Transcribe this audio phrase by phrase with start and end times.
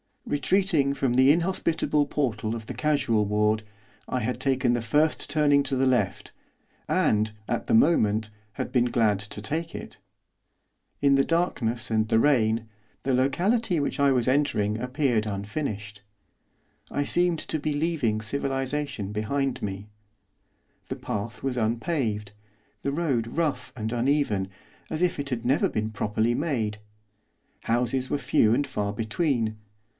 [0.25, 3.63] Retreating from the inhospitable portal of the casual ward,
[4.07, 6.31] I had taken the first turning to the left,
[6.87, 9.97] and, at the moment, had been glad to take it.
[11.01, 12.67] In the darkness and the rain,
[13.03, 16.01] the locality which I was entering appeared unfinished.
[16.89, 19.89] I seemed to be leaving civilisation behind me.
[20.87, 22.31] The path was unpaved;
[22.83, 24.47] the road rough and uneven,
[24.89, 26.77] as if it had never been properly made.
[27.65, 29.57] Houses were few and far between.